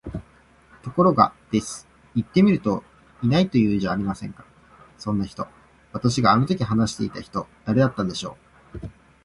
[0.81, 1.87] ところが、です。
[2.15, 2.83] 行ってみると
[3.21, 4.43] 居ないと言うじゃありませんか、
[4.97, 5.47] そんな人。
[5.93, 8.35] 私があの時話していた人、誰だったんでしょ
[8.79, 8.89] う？